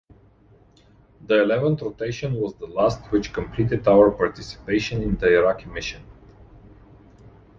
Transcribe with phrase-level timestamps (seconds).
[1.27, 6.01] The eleventh rotation was the last, which completed our participation in the Iraqi Mission.